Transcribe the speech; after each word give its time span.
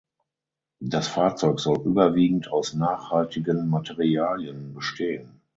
Das 0.81 1.07
Fahrzeug 1.07 1.59
soll 1.59 1.85
überwiegend 1.85 2.47
aus 2.47 2.73
nachhaltigen 2.73 3.69
Materialien 3.69 4.73
bestehen. 4.73 5.39